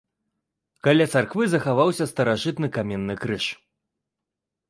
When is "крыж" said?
3.27-3.45